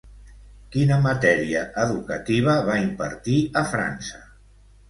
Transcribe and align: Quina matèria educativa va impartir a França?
Quina 0.75 0.97
matèria 1.03 1.61
educativa 1.85 2.57
va 2.71 2.81
impartir 2.87 3.39
a 3.63 3.67
França? 3.75 4.27